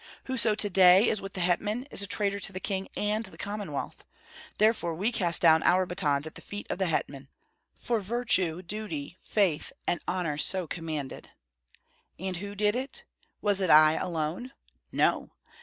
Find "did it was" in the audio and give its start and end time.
12.55-13.61